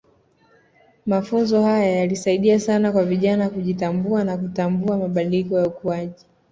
[1.05, 6.25] Mafunzo haya yalisaidia sana kwa vijana kujitambua na kutambua mabadiliko ya ukuaji